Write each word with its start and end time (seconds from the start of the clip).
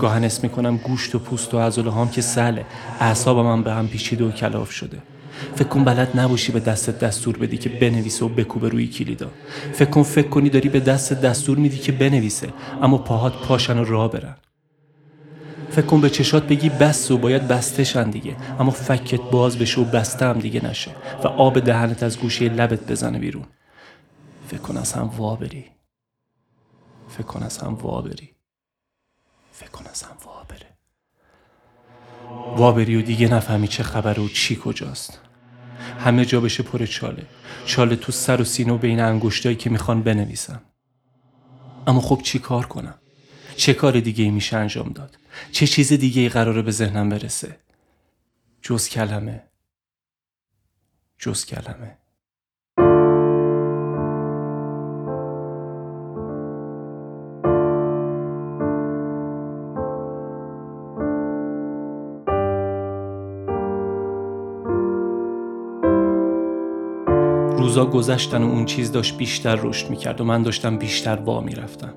گاهن 0.00 0.24
اسم 0.24 0.40
می‌کنم 0.42 0.76
گوشت 0.76 1.14
و 1.14 1.18
پوست 1.18 1.54
و 1.54 1.58
عضله 1.58 1.90
هام 1.90 2.10
که 2.10 2.20
سله 2.20 2.66
اعصابم 3.00 3.46
هم 3.52 3.62
به 3.62 3.72
هم 3.72 3.88
پیچیده 3.88 4.24
و 4.24 4.30
کلاف 4.30 4.70
شده. 4.70 4.98
فکر 5.54 5.68
کن 5.68 5.84
بلد 5.84 6.20
نباشی 6.20 6.52
به 6.52 6.60
دستت 6.60 6.98
دستور 6.98 7.36
بدی 7.36 7.56
که 7.56 7.68
بنویسه 7.68 8.24
و 8.24 8.28
بکوبه 8.28 8.68
روی 8.68 8.86
کلیدا. 8.86 9.30
فکر 9.72 9.90
کن 9.90 10.02
فکر 10.02 10.28
کنی 10.28 10.50
داری 10.50 10.68
به 10.68 10.80
دستت 10.80 11.20
دستور 11.20 11.58
میدی 11.58 11.78
که 11.78 11.92
بنویسه 11.92 12.48
اما 12.82 12.98
پاهات 12.98 13.32
پاشن 13.32 13.78
و 13.78 13.84
راه 13.84 14.10
برن. 14.10 14.34
فکر 15.74 15.86
کن 15.86 16.00
به 16.00 16.10
چشات 16.10 16.46
بگی 16.46 16.68
بس 16.68 17.10
و 17.10 17.18
باید 17.18 17.48
بستشن 17.48 18.10
دیگه. 18.10 18.36
اما 18.60 18.70
فکت 18.70 19.20
باز 19.20 19.58
بشه 19.58 19.80
و 19.80 19.84
بسته 19.84 20.26
هم 20.26 20.38
دیگه 20.38 20.64
نشه. 20.64 20.90
و 21.24 21.28
آب 21.28 21.60
دهنت 21.60 22.02
از 22.02 22.18
گوشه 22.18 22.48
لبت 22.48 22.86
بزنه 22.86 23.18
بیرون. 23.18 23.44
فکر 24.48 24.60
کن 24.60 24.76
از 24.76 24.92
هم 24.92 25.10
وا 25.16 25.36
بری. 25.36 25.64
فکر 27.08 27.26
کن 27.26 27.42
از 27.42 27.58
هم 27.58 27.74
وا 27.74 28.02
بری. 28.02 28.30
فکر 29.52 29.70
کن 29.70 29.84
از 29.90 30.02
هم 30.02 30.16
وا 30.24 30.46
بره. 30.48 30.76
وا 32.56 32.72
بری 32.72 32.96
و 32.96 33.02
دیگه 33.02 33.34
نفهمی 33.34 33.68
چه 33.68 33.82
خبره 33.82 34.22
و 34.22 34.28
چی 34.28 34.56
کجاست. 34.64 35.20
همه 35.98 36.24
جا 36.24 36.40
بشه 36.40 36.62
پر 36.62 36.86
چاله. 36.86 37.26
چاله 37.66 37.96
تو 37.96 38.12
سر 38.12 38.40
و 38.40 38.44
سینه 38.44 38.72
و 38.72 38.78
بین 38.78 39.00
انگشتایی 39.00 39.56
که 39.56 39.70
می‌خوان 39.70 40.02
بنویسم 40.02 40.62
اما 41.86 42.00
خب 42.00 42.20
چی 42.22 42.38
کار 42.38 42.66
کنم؟ 42.66 42.94
چه 43.56 43.74
کار 43.74 44.00
دیگه 44.00 44.24
ای 44.24 44.30
میشه 44.30 44.56
انجام 44.56 44.88
داد؟ 44.88 45.16
چه 45.52 45.66
چیز 45.66 45.92
دیگه 45.92 46.22
ای 46.22 46.28
قراره 46.28 46.62
به 46.62 46.70
ذهنم 46.70 47.08
برسه؟ 47.08 47.56
جز 48.62 48.88
کلمه. 48.88 49.42
جز 51.18 51.46
کلمه. 51.46 51.98
روزا 67.58 67.86
گذشتن 67.86 68.42
و 68.42 68.46
اون 68.46 68.64
چیز 68.64 68.92
داشت 68.92 69.16
بیشتر 69.16 69.56
رشد 69.56 69.90
می‌کرد 69.90 70.20
و 70.20 70.24
من 70.24 70.42
داشتم 70.42 70.78
بیشتر 70.78 71.16
وا 71.16 71.40
می‌رفتم. 71.40 71.94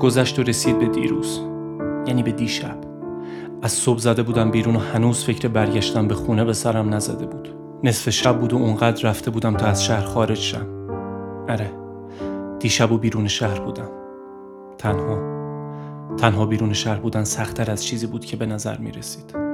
گذشت 0.00 0.38
و 0.38 0.42
رسید 0.42 0.78
به 0.78 0.86
دیروز. 0.86 1.57
یعنی 2.08 2.22
به 2.22 2.32
دیشب. 2.32 2.76
از 3.62 3.72
صبح 3.72 3.98
زده 3.98 4.22
بودم 4.22 4.50
بیرون 4.50 4.76
و 4.76 4.78
هنوز 4.78 5.24
فکر 5.24 5.48
برگشتن 5.48 6.08
به 6.08 6.14
خونه 6.14 6.44
به 6.44 6.52
سرم 6.52 6.94
نزده 6.94 7.26
بود. 7.26 7.48
نصف 7.84 8.10
شب 8.10 8.38
بود 8.38 8.52
و 8.52 8.56
اونقدر 8.56 9.08
رفته 9.08 9.30
بودم 9.30 9.56
تا 9.56 9.66
از 9.66 9.84
شهر 9.84 10.04
خارج 10.04 10.38
شم. 10.38 10.66
اره 11.48 11.70
دیشب 12.58 12.92
و 12.92 12.98
بیرون 12.98 13.28
شهر 13.28 13.60
بودم. 13.60 13.90
تنها 14.78 15.38
تنها 16.16 16.46
بیرون 16.46 16.72
شهر 16.72 16.98
بودن 16.98 17.24
سختتر 17.24 17.70
از 17.70 17.84
چیزی 17.84 18.06
بود 18.06 18.24
که 18.24 18.36
به 18.36 18.46
نظر 18.46 18.78
می 18.78 18.92
رسید 18.92 19.47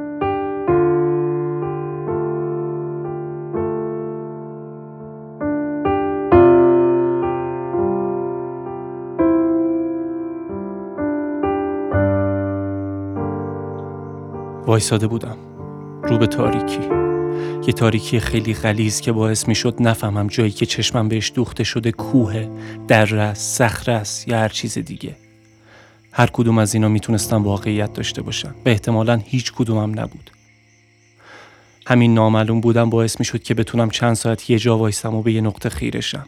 وایساده 14.74 15.06
بودم. 15.06 15.36
رو 16.02 16.18
به 16.18 16.26
تاریکی. 16.26 16.80
یه 17.66 17.72
تاریکی 17.72 18.20
خیلی 18.20 18.54
غلیز 18.54 19.00
که 19.00 19.12
باعث 19.12 19.48
می 19.48 19.54
شد 19.54 19.74
نفهمم 19.80 20.26
جایی 20.26 20.50
که 20.50 20.66
چشمم 20.66 21.08
بهش 21.08 21.32
دوخته 21.34 21.64
شده 21.64 21.92
کوه 21.92 22.48
در 22.88 23.16
است 23.16 23.58
صخره 23.58 23.94
است 23.94 24.28
یا 24.28 24.38
هر 24.38 24.48
چیز 24.48 24.78
دیگه. 24.78 25.16
هر 26.12 26.26
کدوم 26.26 26.58
از 26.58 26.74
اینا 26.74 26.88
می‌تونستم 26.88 27.42
واقعیت 27.42 27.92
داشته 27.92 28.22
باشم 28.22 28.54
به 28.64 28.70
احتمالا 28.70 29.20
هیچ 29.24 29.52
کدومم 29.52 30.00
نبود. 30.00 30.30
همین 31.86 32.14
نامعلوم 32.14 32.60
بودم 32.60 32.90
باعث 32.90 33.18
می 33.18 33.24
شد 33.24 33.42
که 33.42 33.54
بتونم 33.54 33.90
چند 33.90 34.14
ساعت 34.14 34.50
یه 34.50 34.58
جا 34.58 34.78
وایسم 34.78 35.14
و 35.14 35.22
به 35.22 35.32
یه 35.32 35.40
نقطه 35.40 35.68
خیرشم 35.68 36.26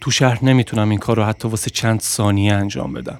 تو 0.00 0.10
شهر 0.10 0.44
نمی‌تونم 0.44 0.90
این 0.90 0.98
کار 0.98 1.16
رو 1.16 1.24
حتی 1.24 1.48
واسه 1.48 1.70
چند 1.70 2.00
ثانیه 2.00 2.54
انجام 2.54 2.92
بدم. 2.92 3.18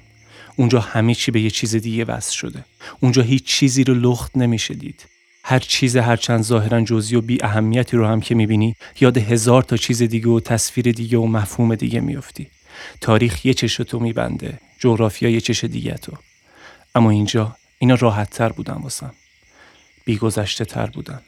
اونجا 0.58 0.80
همه 0.80 1.14
چی 1.14 1.30
به 1.30 1.40
یه 1.40 1.50
چیز 1.50 1.76
دیگه 1.76 2.04
وصل 2.04 2.32
شده. 2.32 2.64
اونجا 3.00 3.22
هیچ 3.22 3.44
چیزی 3.44 3.84
رو 3.84 3.94
لخت 3.94 4.36
نمیشه 4.36 4.74
دید. 4.74 5.06
هر 5.44 5.58
چیز 5.58 5.96
هر 5.96 6.16
چند 6.16 6.42
ظاهرا 6.42 6.80
جزئی 6.80 7.16
و 7.16 7.20
بی 7.20 7.38
اهمیتی 7.42 7.96
رو 7.96 8.06
هم 8.06 8.20
که 8.20 8.34
می‌بینی 8.34 8.76
یاد 9.00 9.18
هزار 9.18 9.62
تا 9.62 9.76
چیز 9.76 10.02
دیگه 10.02 10.28
و 10.28 10.40
تصویر 10.40 10.92
دیگه 10.92 11.18
و 11.18 11.26
مفهوم 11.26 11.74
دیگه 11.74 12.00
میافتی. 12.00 12.50
تاریخ 13.00 13.46
یه 13.46 13.54
چش 13.54 13.76
تو 13.76 14.00
میبنده 14.00 14.60
جغرافیا 14.78 15.30
یه 15.30 15.40
چش 15.40 15.64
دیگه 15.64 15.94
تو. 15.94 16.12
اما 16.94 17.10
اینجا 17.10 17.56
اینا 17.78 17.94
راحت 17.94 18.30
تر 18.30 18.48
بودن 18.48 18.74
واسم. 18.74 19.14
بیگذشته 20.04 20.64
تر 20.64 20.86
بودن. 20.86 21.20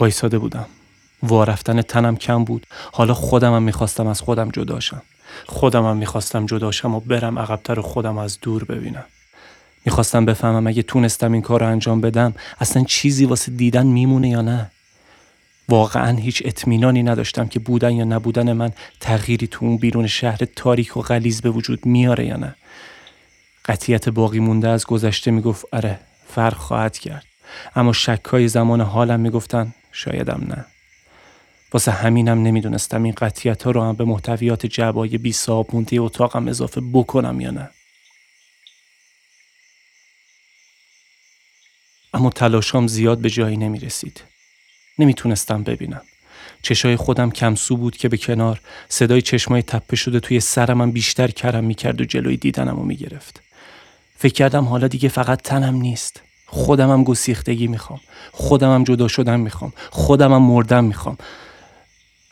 وایساده 0.00 0.38
بودم. 0.38 0.66
وارفتن 1.22 1.82
تنم 1.82 2.16
کم 2.16 2.44
بود. 2.44 2.66
حالا 2.92 3.14
خودمم 3.14 3.62
می‌خواستم 3.62 4.06
از 4.06 4.20
خودم 4.20 4.50
جداشم 4.50 5.02
خودم 5.46 5.86
هم 5.86 5.96
می‌خواستم 5.96 6.46
جداشم 6.46 6.94
و 6.94 7.00
برم 7.00 7.38
عقبتر 7.38 7.78
و 7.78 7.82
خودم 7.82 8.18
از 8.18 8.38
دور 8.40 8.64
ببینم. 8.64 9.04
می‌خواستم 9.84 10.24
بفهمم 10.24 10.66
اگه 10.66 10.82
تونستم 10.82 11.32
این 11.32 11.42
کار 11.42 11.60
رو 11.60 11.66
انجام 11.66 12.00
بدم 12.00 12.34
اصلا 12.60 12.84
چیزی 12.84 13.24
واسه 13.24 13.52
دیدن 13.52 13.86
میمونه 13.86 14.28
یا 14.28 14.40
نه؟ 14.40 14.70
واقعا 15.68 16.16
هیچ 16.16 16.42
اطمینانی 16.44 17.02
نداشتم 17.02 17.48
که 17.48 17.58
بودن 17.58 17.92
یا 17.92 18.04
نبودن 18.04 18.52
من 18.52 18.70
تغییری 19.00 19.46
تو 19.46 19.64
اون 19.64 19.76
بیرون 19.76 20.06
شهر 20.06 20.38
تاریک 20.56 20.96
و 20.96 21.00
غلیز 21.00 21.40
به 21.40 21.50
وجود 21.50 21.86
میاره 21.86 22.26
یا 22.26 22.36
نه. 22.36 22.54
قطیت 23.64 24.08
باقی 24.08 24.40
مونده 24.40 24.68
از 24.68 24.86
گذشته 24.86 25.30
می‌گفت 25.30 25.64
اره 25.72 26.00
فرق 26.28 26.56
خواهد 26.56 26.98
کرد. 26.98 27.24
اما 27.76 27.92
شکای 27.92 28.48
زمان 28.48 28.80
حالم 28.80 29.20
می‌گفتن 29.20 29.74
شایدم 29.92 30.46
نه. 30.48 30.64
واسه 31.72 31.92
همینم 31.92 32.42
نمی‌دونستم 32.42 33.02
این 33.02 33.14
قطیت 33.16 33.62
ها 33.62 33.70
رو 33.70 33.82
هم 33.82 33.92
به 33.92 34.04
محتویات 34.04 34.66
جعبای 34.66 35.18
بی 35.18 35.34
مونده 35.72 36.00
اتاقم 36.00 36.48
اضافه 36.48 36.80
بکنم 36.92 37.40
یا 37.40 37.50
نه 37.50 37.70
اما 42.14 42.30
تلاشام 42.30 42.86
زیاد 42.86 43.18
به 43.18 43.30
جایی 43.30 43.56
نمی 43.56 43.78
رسید. 43.78 44.22
نمی‌تونستم 44.98 45.62
ببینم. 45.62 46.02
چشای 46.62 46.96
خودم 46.96 47.30
کمسو 47.30 47.76
بود 47.76 47.96
که 47.96 48.08
به 48.08 48.16
کنار 48.16 48.60
صدای 48.88 49.22
چشمای 49.22 49.62
تپه 49.62 49.96
شده 49.96 50.20
توی 50.20 50.40
سرمم 50.40 50.90
بیشتر 50.90 51.28
کرم 51.28 51.64
می‌کرد 51.64 52.00
و 52.00 52.04
جلوی 52.04 52.36
دیدنم 52.36 52.76
رو 52.76 52.82
می‌گرفت. 52.82 53.42
فکر 54.16 54.32
کردم 54.32 54.64
حالا 54.64 54.88
دیگه 54.88 55.08
فقط 55.08 55.42
تنم 55.42 55.74
نیست. 55.74 56.20
خودمم 56.46 57.04
گسیختگی 57.04 57.66
می‌خوام. 57.66 58.00
خودمم 58.32 58.84
جدا 58.84 59.08
شدن 59.08 59.40
می‌خوام. 59.40 59.72
خودمم 59.90 60.42
مردم 60.42 60.84
می‌خوام. 60.84 61.18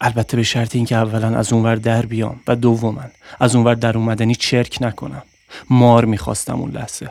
البته 0.01 0.37
به 0.37 0.43
شرط 0.43 0.77
اینکه 0.77 0.97
اولا 0.97 1.39
از 1.39 1.53
اونور 1.53 1.77
در 1.77 2.07
بیام 2.07 2.41
و 2.47 2.57
دوما 2.57 3.05
از 3.41 3.55
اونور 3.57 3.75
در 3.75 3.99
اومدنی 3.99 4.35
چرک 4.35 4.79
نکنم. 4.81 5.23
مار 5.71 6.05
می‌خواستم 6.05 6.61
اون 6.61 6.71
لحظه 6.71 7.11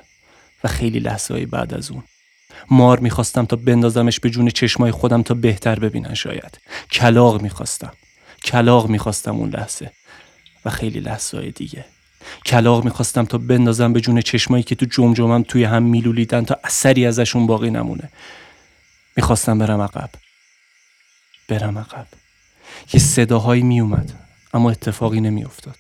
و 0.64 0.68
خیلی 0.68 1.00
لحظه 1.00 1.34
های 1.34 1.46
بعد 1.46 1.74
از 1.74 1.92
اون. 1.92 2.04
مار 2.72 3.00
می‌خواستم 3.00 3.46
تا 3.46 3.56
بندازمش 3.56 4.20
به 4.20 4.30
جون 4.30 4.50
چشمای 4.50 4.92
خودم 4.92 5.24
تا 5.24 5.34
بهتر 5.34 5.80
ببینن 5.80 6.14
شاید. 6.14 6.60
کلاق 6.92 7.42
می‌خواستم. 7.42 7.92
کلاق 8.44 8.88
می‌خواستم 8.88 9.36
اون 9.36 9.50
لحظه 9.50 9.92
و 10.66 10.70
خیلی 10.70 11.00
لحظه 11.00 11.38
های 11.38 11.52
دیگه. 11.52 11.86
کلاق 12.46 12.84
می‌خواستم 12.84 13.26
تا 13.26 13.38
بندازم 13.38 13.94
به 13.94 14.02
جون 14.02 14.22
چشمایی 14.22 14.64
که 14.64 14.76
تو 14.76 14.86
جمجمم 14.86 15.44
توی 15.44 15.64
هم 15.64 15.84
میلولیدن 15.84 16.46
تا 16.46 16.58
اثری 16.64 17.06
ازشون 17.06 17.48
باقی 17.48 17.70
نمونه. 17.70 18.10
می‌خواستم 19.16 19.60
برم 19.60 19.82
عقب. 19.82 20.10
برم 21.48 21.78
عقب. 21.78 22.08
یه 22.94 23.00
صداهایی 23.00 23.64
می 23.64 23.80
اومد 23.80 24.14
اما 24.54 24.72
اتفاقی 24.72 25.22
نمی 25.22 25.46
افتاد. 25.46 25.76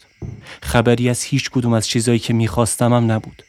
خبری 0.63 1.10
از 1.10 1.24
هیچ 1.24 1.50
کدوم 1.50 1.74
از 1.74 1.88
چیزایی 1.88 2.19
که 2.19 2.34
می‌خواستم 2.34 2.94
هم 2.94 3.12
نبود. 3.12 3.44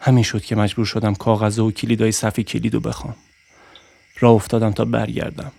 همین 0.00 0.24
شد 0.24 0.42
که 0.42 0.56
مجبور 0.56 0.86
شدم 0.86 1.14
کاغذ 1.14 1.58
و 1.58 1.70
کلیدای 1.70 2.12
صفی 2.12 2.44
کلید 2.44 2.74
رو 2.74 2.80
بخوام. 2.80 3.16
راه 4.20 4.32
افتادم 4.32 4.70
تا 4.70 4.84
برگردم. 4.84 5.52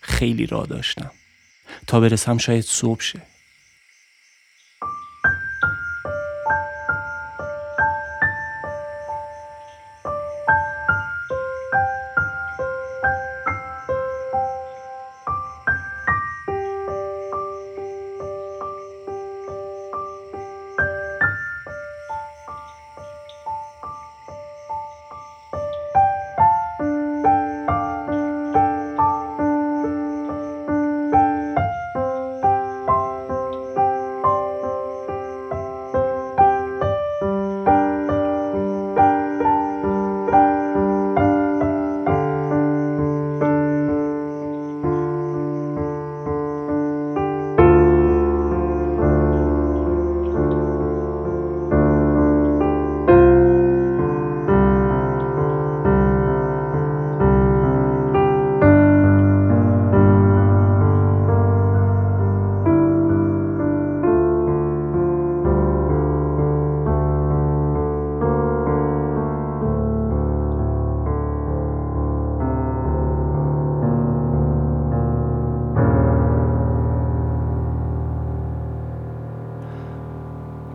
خیلی 0.00 0.46
راه 0.46 0.66
داشتم. 0.66 1.10
تا 1.86 2.00
برسم 2.00 2.38
شاید 2.38 2.64
صبح 2.64 3.00
شه. 3.00 3.22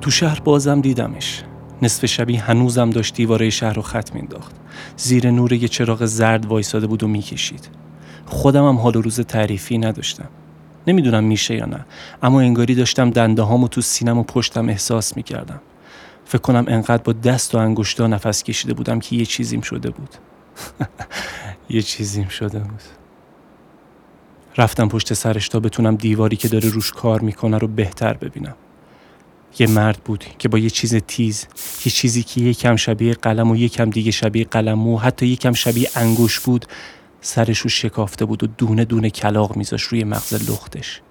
تو 0.03 0.11
شهر 0.11 0.39
بازم 0.39 0.81
دیدمش. 0.81 1.43
نصف 1.81 2.05
شبی 2.05 2.35
هنوزم 2.35 2.89
داشت 2.89 3.15
دیواره 3.15 3.49
شهر 3.49 3.73
رو 3.73 3.81
خط 3.81 4.15
مینداخت 4.15 4.55
زیر 4.97 5.31
نور 5.31 5.53
یه 5.53 5.67
چراغ 5.67 6.05
زرد 6.05 6.45
وایساده 6.45 6.87
بود 6.87 7.03
و 7.03 7.07
می‌کشید. 7.07 7.69
خودم 8.25 8.67
هم 8.67 8.75
حال 8.75 8.95
و 8.95 9.01
روز 9.01 9.19
تعریفی 9.19 9.77
نداشتم. 9.77 10.27
نمی‌دونم 10.87 11.23
میشه 11.23 11.55
یا 11.55 11.65
نه 11.65 11.85
اما 12.23 12.41
انگاری 12.41 12.75
داشتم 12.75 13.09
دنده 13.09 13.41
هامو 13.41 13.67
تو 13.67 13.81
سینم 13.81 14.17
و 14.17 14.23
پشتم 14.23 14.69
احساس 14.69 15.17
می‌کردم. 15.17 15.61
فکر 16.25 16.41
کنم 16.41 16.65
انقدر 16.67 17.03
با 17.03 17.13
دست 17.13 17.55
و 17.55 17.57
انگشتا 17.57 18.07
نفس 18.07 18.43
کشیده 18.43 18.73
بودم 18.73 18.99
که 18.99 19.15
یه 19.15 19.25
چیزیم 19.25 19.61
شده 19.61 19.89
بود. 19.89 20.09
یه 21.69 21.81
چیزیم 21.81 22.27
شده 22.27 22.59
بود. 22.59 22.81
رفتم 24.57 24.87
پشت 24.87 25.13
سرش 25.13 25.49
تا 25.49 25.59
بتونم 25.59 25.95
دیواری 25.95 26.35
که 26.35 26.47
داره 26.47 26.69
روش 26.69 26.91
کار 26.91 27.19
می‌کنه 27.19 27.57
رو 27.57 27.67
بهتر 27.67 28.13
ببینم. 28.13 28.55
یه 29.59 29.67
مرد 29.67 29.97
بود 30.05 30.25
که 30.39 30.49
با 30.49 30.57
یه 30.57 30.69
چیز 30.69 30.95
تیز 30.95 31.47
یه 31.85 31.91
چیزی 31.91 32.23
که 32.23 32.41
یکم 32.41 32.75
شبیه 32.75 33.13
قلم 33.13 33.51
و 33.51 33.55
یکم 33.55 33.89
دیگه 33.89 34.11
شبیه 34.11 34.45
قلم 34.45 34.87
و 34.87 34.97
حتی 34.97 35.25
یکم 35.25 35.53
شبیه 35.53 35.89
انگوش 35.95 36.39
بود 36.39 36.65
سرش 37.21 37.59
رو 37.59 37.69
شکافته 37.69 38.25
بود 38.25 38.43
و 38.43 38.47
دونه 38.47 38.85
دونه 38.85 39.09
کلاق 39.09 39.55
میذاش 39.55 39.83
روی 39.83 40.03
مغز 40.03 40.49
لختش. 40.49 41.01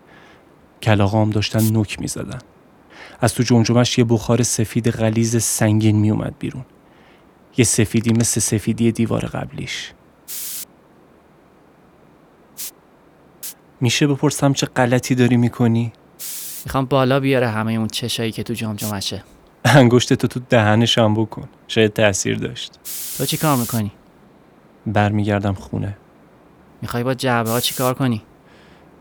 کلاغ 0.83 1.15
هم 1.15 1.31
داشتن 1.31 1.73
نوک 1.73 2.01
می‌زدن. 2.01 2.39
از 3.21 3.35
تو 3.35 3.43
جمجمش 3.43 3.99
یه 3.99 4.05
بخار 4.05 4.43
سفید 4.43 4.91
غلیز 4.91 5.43
سنگین 5.43 5.97
میومد 5.97 6.35
بیرون. 6.39 6.65
یه 7.57 7.65
سفیدی 7.65 8.13
مثل 8.13 8.41
سفیدی 8.41 8.93
دیوار 8.93 9.25
قبلیش. 9.25 9.93
میشه 13.81 14.07
بپرسم 14.07 14.53
چه 14.53 14.67
غلطی 14.67 15.15
داری 15.15 15.37
می‌کنی؟ 15.37 15.93
می‌خوام 16.65 16.85
بالا 16.85 17.21
بیاره 17.21 17.49
همه 17.49 17.73
اون 17.73 17.87
چشایی 17.89 18.33
که 18.33 18.43
تو 18.43 18.55
جمجمشه 18.55 19.25
انگشت 19.65 20.13
تو 20.13 20.27
تو 20.27 20.41
دهنش 20.49 20.99
هم 20.99 21.15
بکن 21.15 21.49
شاید 21.69 21.93
تاثیر 21.93 22.39
داشت. 22.39 22.73
تو 23.19 23.25
چی 23.25 23.37
کار 23.37 23.57
می‌کنی؟ 23.57 23.93
برمیگردم 24.87 25.55
خونه. 25.55 25.97
می‌خوای 26.83 27.05
با 27.05 27.15
جعبه 27.15 27.51
ها 27.51 27.61
چی 27.61 27.75
کار 27.75 27.95
کنی؟ 27.95 28.23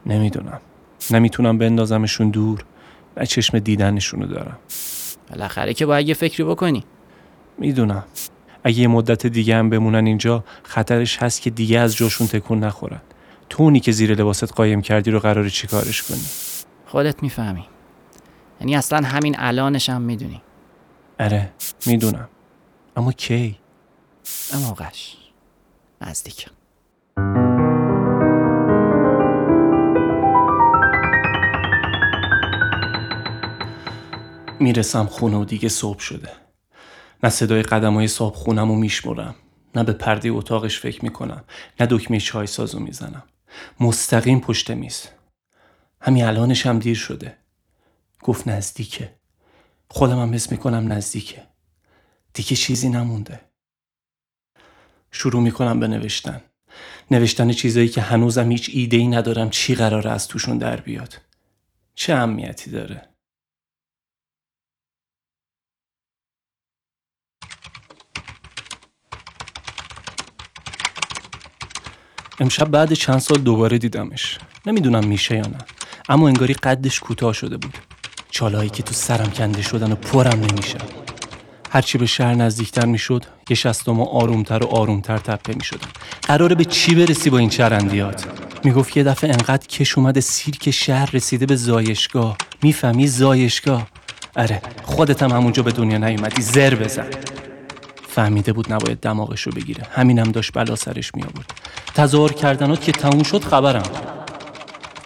نمی‌دونم. 0.06 0.60
نمی‌تونم 1.12 1.58
بندازمشون 1.58 2.30
دور 2.30 2.66
و 3.18 3.26
چشم 3.26 3.60
دیدنشونو 3.60 4.26
دارم. 4.26 4.58
بالاخره 5.30 5.74
که 5.74 5.86
باید 5.86 6.08
یه 6.08 6.14
فکری 6.14 6.44
بکنی. 6.44 6.84
می‌دونم. 7.58 8.04
اگه 8.64 8.80
یه 8.80 8.88
مدت 8.88 9.28
دیگه 9.28 9.56
هم 9.56 9.70
بمونن 9.70 10.06
اینجا 10.06 10.44
خطرش 10.64 11.18
هست 11.18 11.42
که 11.42 11.50
دیگه 11.50 11.80
از 11.80 11.96
جاشون 11.96 12.28
تکون 12.28 12.60
نخورن. 12.60 13.02
تو 13.50 13.64
اونی 13.64 13.80
که 13.80 13.92
زیر 13.92 14.14
لباست 14.16 14.54
قایم 14.54 14.82
کردی 14.82 15.12
رو 15.12 15.20
قراره 15.20 15.50
چی 15.50 15.68
کارش 15.68 16.04
کنی؟ 16.04 16.51
خودت 16.92 17.24
می‌فهمی. 17.24 17.66
یعنی 18.60 18.76
اصلا 18.76 19.08
همین 19.08 19.36
الانش 19.40 19.90
هم 19.90 20.02
می‌دونی. 20.02 20.42
اره 21.20 21.54
می‌دونم. 21.86 22.30
اما 22.96 23.12
کی؟ 23.12 23.60
به 24.52 24.58
موقعش 24.58 25.18
نزدیکم 26.02 26.52
می‌رسم 34.60 35.06
خونه 35.06 35.38
و 35.38 35.46
دیگه 35.46 35.70
صبح 35.70 36.00
شده. 36.00 36.30
نه 37.24 37.30
صدای 37.30 37.64
قدم 37.64 37.94
های 37.94 38.08
صاحب 38.08 38.34
خونم 38.34 38.70
رو 38.70 38.76
میشمرم. 38.76 39.36
نه 39.76 39.84
به 39.84 39.94
پرده 39.94 40.30
اتاقش 40.30 40.80
فکر 40.80 41.04
می‌کنم. 41.06 41.44
نه 41.80 41.88
دکمه 41.90 42.20
چای 42.20 42.48
سازو 42.48 42.80
می‌زنم. 42.80 43.24
مستقیم 43.80 44.40
پشت 44.40 44.72
میز. 44.72 45.08
همین 46.02 46.24
الانش 46.24 46.66
هم 46.66 46.80
دیر 46.80 46.96
شده. 46.96 47.38
گفت 48.24 48.48
نزدیکه. 48.48 49.16
خودم 49.90 50.20
هم 50.20 50.34
حس 50.34 50.52
می‌کنم 50.52 50.94
نزدیکه. 50.94 51.48
دیگه 52.34 52.56
چیزی 52.56 52.90
نمونده. 52.90 53.42
شروع 55.12 55.42
می‌کنم 55.42 55.80
به 55.80 55.88
نوشتن. 55.88 56.42
نوشتن 57.12 57.52
چیزایی 57.52 57.90
که 57.90 58.02
هنوزم 58.02 58.52
هیچ 58.52 58.70
ایده 58.74 58.98
ای 58.98 59.08
ندارم 59.08 59.50
چی 59.50 59.76
قراره 59.76 60.12
از 60.12 60.28
توشون 60.28 60.58
در 60.58 60.82
بیاد. 60.82 61.22
چه 61.96 62.14
اهمیتی 62.14 62.72
داره؟ 62.72 63.08
امشب 72.40 72.66
بعد 72.72 72.94
چند 72.94 73.20
سال 73.20 73.38
دوباره 73.38 73.78
دیدمش. 73.78 74.40
نمی‌دونم 74.66 75.08
میشه 75.08 75.36
یا 75.36 75.48
نه. 75.48 75.58
اما 76.12 76.28
انگاری 76.28 76.54
قدش 76.54 77.00
کوتاه 77.00 77.34
شده 77.34 77.58
بود. 77.58 77.78
چالایی 78.32 78.70
که 78.70 78.84
تو 78.84 78.94
سرم 78.94 79.32
کنده 79.32 79.62
شدن 79.62 79.92
و 79.92 79.96
پرم 79.96 80.40
نمیشه 80.40 80.78
هرچی 81.72 81.98
به 81.98 82.06
شهر 82.06 82.36
نزدیکتر 82.36 82.86
می‌شد 82.86 83.26
یه 83.50 83.56
شستم 83.56 84.02
آرومتر 84.02 84.64
و 84.64 84.68
آرومتر 84.68 85.18
تپه 85.18 85.54
می‌شدم. 85.54 85.88
قراره 86.24 86.56
به 86.56 86.66
چی 86.66 86.96
برسی 86.96 87.30
با 87.30 87.38
این 87.38 87.50
چرندیات؟ 87.50 88.26
می‌گفت 88.64 88.98
یه 88.98 89.04
دفعه 89.04 89.30
انقدر 89.30 89.68
کش 89.68 89.98
اومده 89.98 90.22
سیرک 90.22 90.72
شهر 90.72 91.10
رسیده 91.14 91.46
به 91.46 91.56
زایشگاه. 91.56 92.38
می‌فهمی 92.64 93.08
زایشگاه؟ 93.08 93.88
اره 94.36 94.62
خودت 94.84 95.24
هم 95.24 95.32
همونجا 95.32 95.64
به 95.64 95.72
دنیا 95.72 95.98
نیومدی. 95.98 96.42
زر 96.42 96.76
بزن. 96.76 97.08
فهمیده 98.08 98.54
بود 98.54 98.74
نباید 98.74 99.00
دماغش 99.00 99.42
رو 99.42 99.52
بگیره. 99.52 99.84
همینم 99.92 100.32
داشت 100.32 100.52
بلا 100.54 100.76
سرش 100.76 101.16
می 101.16 101.24
آورد 101.24 101.54
تظاهر 101.96 102.34
کردنات 102.34 102.82
که 102.82 102.92
تموم 102.92 103.24
شد 103.24 103.44
خبرم. 103.44 103.84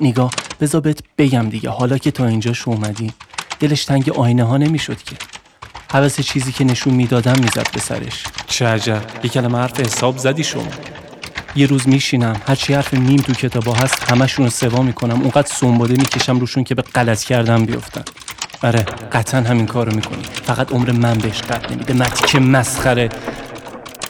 نگاه 0.02 0.32
بذار 0.62 0.82
بهت 0.82 1.00
بگم 1.18 1.50
دیگه. 1.50 1.70
حالا 1.70 1.98
که 1.98 2.12
تا 2.12 2.28
اینجاش 2.28 2.68
اومدی 2.68 3.14
دلش 3.60 3.86
تنگ 3.86 4.10
آینه 4.10 4.44
ها 4.44 4.58
نمی‌شد 4.58 4.98
که. 5.04 5.16
حوث 5.92 6.20
چیزی 6.20 6.52
که 6.52 6.64
نشون 6.64 6.94
می‌دادم 6.94 7.36
می‌زد 7.42 7.72
به 7.74 7.80
سرش. 7.80 8.24
چه 8.48 8.68
عجب. 8.68 9.02
یه 9.24 9.30
کلمه 9.30 9.58
حرف 9.58 9.80
حساب 9.80 10.18
زدی 10.18 10.44
شما. 10.44 10.68
یه 11.56 11.68
روز 11.68 11.88
میشینم. 11.88 12.42
هرچی 12.48 12.74
حرف 12.74 12.94
میم 12.94 13.18
تو 13.18 13.34
کتابا 13.34 13.74
هست 13.74 14.12
همشون 14.12 14.46
رو 14.46 14.52
سوا 14.52 14.82
می‌کنم. 14.82 15.22
اونقدر 15.22 15.48
سنباده 15.54 15.94
می‌کشم 15.94 16.40
روشون 16.40 16.64
که 16.64 16.76
به 16.76 16.82
غلط 16.82 17.24
کردم 17.24 17.66
بیفتن. 17.66 18.04
آره 18.64 18.80
قطعا 19.12 19.42
همین 19.42 19.66
کارو 19.66 19.96
می‌کنی. 19.96 20.24
فقط 20.44 20.72
عمر 20.72 20.92
من 20.92 21.18
بهش 21.18 21.42
قد 21.42 21.74
نمیده. 21.74 21.94
متی 21.94 22.26
که 22.26 22.40
مسخره. 22.40 23.10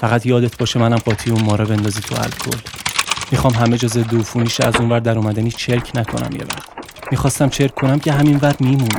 فقط 0.02 0.26
یادت 0.26 0.58
باشه 0.58 0.80
منم 0.80 0.98
قاطی 0.98 1.32
اون 1.32 1.44
ماره 1.44 1.66
بندازی 1.66 2.02
تو 2.02 2.16
الکل. 2.16 2.75
می‌خوام 3.32 3.54
همه 3.54 3.78
جا 3.78 3.88
ضد 3.88 4.16
عفونیش 4.16 4.62
از 4.62 4.76
اون 4.76 4.90
ور 4.90 5.00
در 5.00 5.18
اومدنی 5.18 5.52
چرک 5.52 5.92
نکنم 5.96 6.32
یه 6.32 6.42
وقت. 6.42 6.70
می‌خواستم 7.12 7.50
چرک 7.50 7.76
کنم 7.76 8.00
که 8.00 8.12
همین 8.12 8.40
ور 8.42 8.56
میمون 8.60 8.90